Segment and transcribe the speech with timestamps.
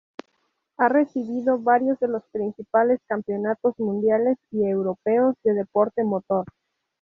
[0.77, 6.45] Ha recibido varios de los principales campeonatos mundiales y europeos de deporte motor.